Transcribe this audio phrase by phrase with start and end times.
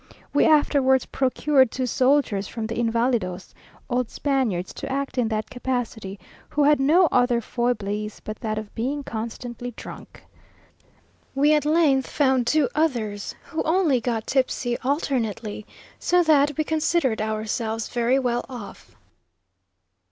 [0.33, 3.53] We afterwards procured two soldiers from the Invalidos,
[3.87, 8.73] old Spaniards, to act in that capacity, who had no other foiblesse but that of
[8.73, 10.23] being constantly drunk.
[11.35, 15.67] We at length found two others, who only got tipsy alternately,
[15.99, 18.95] so that we considered ourselves very well off.